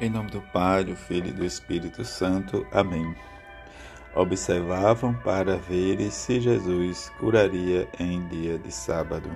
[0.00, 2.66] Em nome do Pai, do Filho e do Espírito Santo.
[2.72, 3.14] Amém.
[4.14, 9.30] Observavam para ver se Jesus curaria em dia de sábado.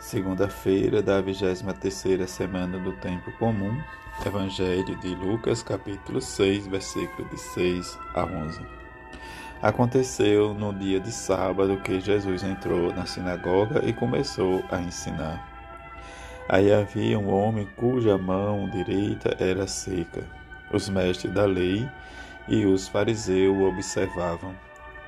[0.00, 3.80] Segunda-feira da 23ª semana do tempo comum.
[4.26, 8.60] Evangelho de Lucas, capítulo 6, versículo de 6 a 11.
[9.62, 15.51] Aconteceu no dia de sábado que Jesus entrou na sinagoga e começou a ensinar.
[16.52, 20.22] Aí havia um homem cuja mão direita era seca.
[20.70, 21.88] Os mestres da lei
[22.46, 24.54] e os fariseus observavam,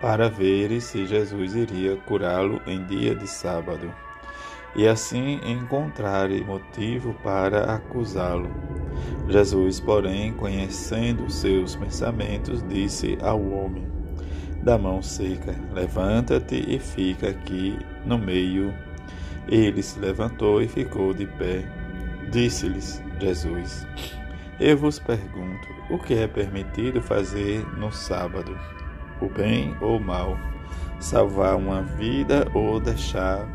[0.01, 3.93] para verem se Jesus iria curá-lo em dia de sábado,
[4.75, 8.49] e assim encontrarem motivo para acusá-lo.
[9.29, 13.87] Jesus, porém, conhecendo seus pensamentos, disse ao homem
[14.63, 18.73] da mão seca: Levanta-te e fica aqui no meio
[19.49, 21.65] ele se levantou e ficou de pé.
[22.31, 23.87] Disse-lhes Jesus:
[24.59, 28.59] Eu vos pergunto, o que é permitido fazer no sábado?
[29.21, 30.39] O bem ou o mal?
[31.01, 33.47] Salvar uma vida ou deixar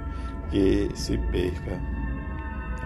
[0.49, 1.79] que se perca?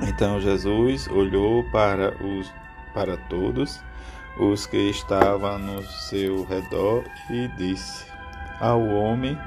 [0.02, 2.52] Então Jesus olhou para os
[2.94, 3.84] para todos
[4.38, 8.06] os que estavam no seu redor e disse
[8.60, 9.38] ao homem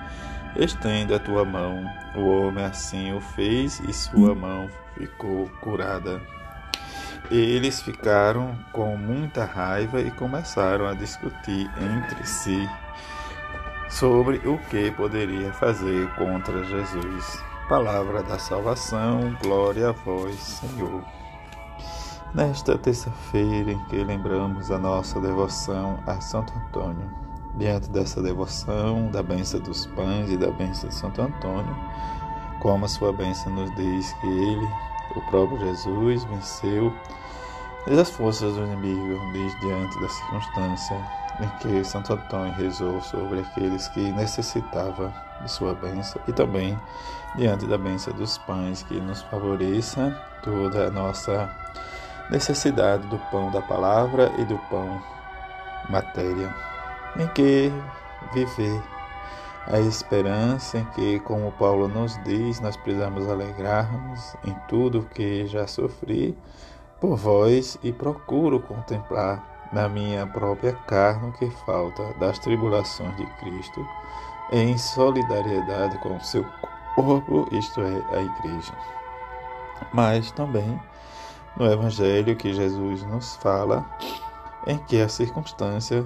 [0.59, 1.85] Estenda a tua mão.
[2.15, 6.21] O homem assim o fez e sua mão ficou curada.
[7.31, 12.69] Eles ficaram com muita raiva e começaram a discutir entre si
[13.89, 17.43] sobre o que poderia fazer contra Jesus.
[17.69, 21.05] Palavra da salvação, glória a vós, Senhor.
[22.33, 27.26] Nesta terça-feira em que lembramos a nossa devoção a Santo Antônio,
[27.57, 31.77] diante dessa devoção, da benção dos pães e da benção de Santo Antônio,
[32.61, 34.69] como a sua bênção nos diz que ele,
[35.17, 36.93] o próprio Jesus, venceu
[37.87, 39.21] as forças do inimigo
[39.61, 40.97] diante da circunstância
[41.41, 45.13] em que Santo Antônio rezou sobre aqueles que necessitavam
[45.43, 46.79] de sua bênção e também
[47.37, 51.51] diante da bênção dos pães que nos favoreça toda a nossa
[52.31, 55.01] necessidade do pão da palavra e do pão
[55.89, 56.53] matéria
[57.19, 57.73] em que
[58.33, 58.83] viver
[59.67, 65.67] a esperança em que, como Paulo nos diz, nós precisamos alegrarmos em tudo que já
[65.67, 66.37] sofri
[67.01, 73.27] por vós e procuro contemplar na minha própria carne o que falta das tribulações de
[73.39, 73.87] Cristo
[74.53, 76.47] em solidariedade com o seu
[76.95, 78.73] corpo, isto é, a igreja.
[79.93, 80.81] Mas também
[81.57, 83.85] no evangelho que Jesus nos fala
[84.67, 86.05] em que a circunstância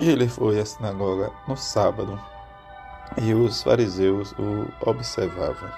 [0.00, 2.18] ele foi à sinagoga no sábado
[3.16, 5.70] e os fariseus o observavam.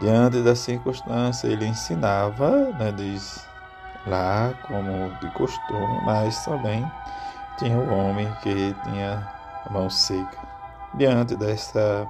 [0.00, 3.46] Diante da circunstância, ele ensinava, né, diz
[4.06, 6.86] lá, como de costume, mas também
[7.58, 9.26] tinha o homem que tinha
[9.64, 10.38] a mão seca.
[10.94, 12.06] Diante dessa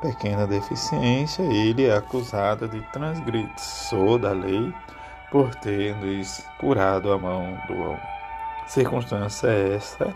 [0.00, 4.74] pequena deficiência, ele é acusado de transgressor da lei
[5.30, 5.96] por ter
[6.58, 8.14] curado a mão do homem.
[8.66, 10.12] Circunstância essa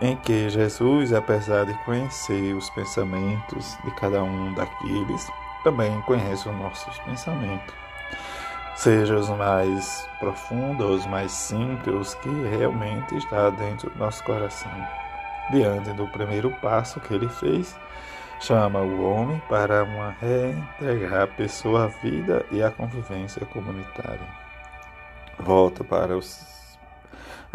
[0.00, 5.30] em que Jesus, apesar de conhecer os pensamentos de cada um daqueles,
[5.62, 7.74] também conhece os nossos pensamentos,
[8.76, 14.70] seja os mais profundos, os mais simples, que realmente está dentro do nosso coração.
[15.50, 17.76] Diante do primeiro passo que ele fez,
[18.40, 24.26] chama o homem para uma reentregar a pessoa à vida e à convivência comunitária.
[25.38, 26.53] Volta para os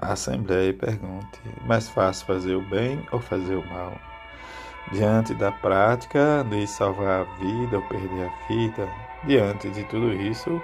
[0.01, 3.93] a Assembleia e pergunte: mais fácil fazer o bem ou fazer o mal?
[4.91, 8.89] Diante da prática de salvar a vida ou perder a vida,
[9.25, 10.61] diante de tudo isso,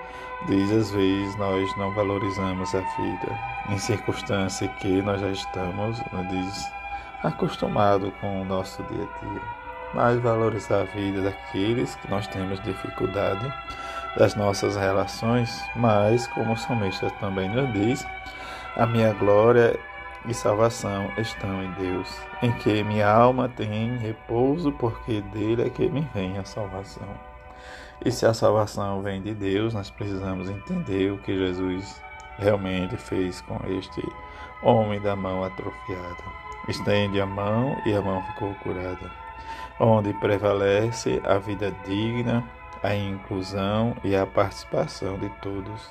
[0.47, 6.27] diz às vezes nós não valorizamos a vida, em circunstância que nós já estamos, né,
[6.29, 6.71] diz,
[7.23, 9.41] acostumado com o nosso dia a dia.
[9.93, 13.53] Mas valorizar a vida daqueles que nós temos dificuldade
[14.17, 18.07] das nossas relações, mas como o salmista também nos diz,
[18.75, 19.79] a minha glória
[20.27, 25.87] e salvação estão em Deus, em que minha alma tem repouso, porque dele é que
[25.87, 27.07] me vem a salvação.
[28.03, 32.01] E se a salvação vem de Deus, nós precisamos entender o que Jesus
[32.37, 34.03] realmente fez com este
[34.61, 36.23] homem da mão atrofiada.
[36.67, 39.11] Estende a mão e a mão ficou curada.
[39.79, 42.43] Onde prevalece a vida digna,
[42.83, 45.89] a inclusão e a participação de todos.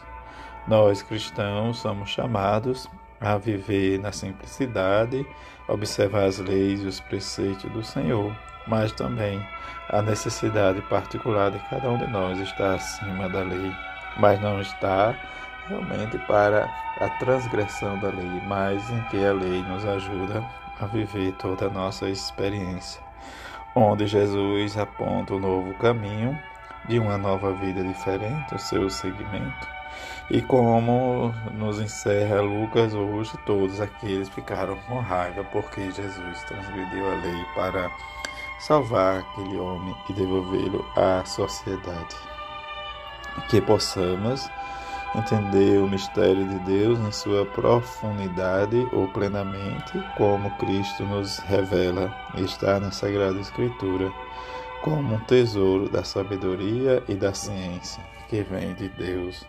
[0.66, 2.88] Nós cristãos somos chamados
[3.20, 5.26] a viver na simplicidade,
[5.68, 8.34] observar as leis e os preceitos do Senhor,
[8.66, 9.46] mas também
[9.90, 13.72] a necessidade particular de cada um de nós estar acima da lei,
[14.16, 15.14] mas não está
[15.68, 16.64] realmente para
[16.98, 20.42] a transgressão da lei, mas em que a lei nos ajuda
[20.80, 23.02] a viver toda a nossa experiência,
[23.74, 26.38] onde Jesus aponta um novo caminho
[26.88, 29.73] de uma nova vida diferente, o seu segmento.
[30.30, 37.14] E como nos encerra Lucas hoje, todos aqueles ficaram com raiva porque Jesus transgrediu a
[37.16, 37.90] lei para
[38.58, 42.16] salvar aquele homem e devolvê-lo à sociedade.
[43.50, 44.48] Que possamos
[45.14, 52.80] entender o mistério de Deus em sua profundidade ou plenamente, como Cristo nos revela está
[52.80, 54.10] na Sagrada Escritura,
[54.82, 59.46] como um tesouro da sabedoria e da ciência que vem de Deus.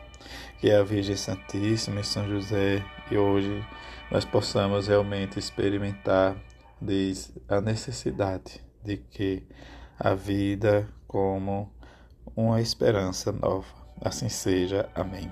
[0.59, 3.63] Que a Virgem Santíssima e São José e hoje
[4.11, 6.35] nós possamos realmente experimentar
[7.47, 9.43] a necessidade de que
[9.99, 11.73] a vida como
[12.35, 13.67] uma esperança nova.
[14.01, 14.89] Assim seja.
[14.93, 15.31] Amém.